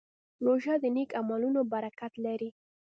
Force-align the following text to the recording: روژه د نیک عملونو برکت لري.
روژه 0.45 0.73
د 0.79 0.85
نیک 0.95 1.09
عملونو 1.19 1.61
برکت 1.73 2.13
لري. 2.25 2.49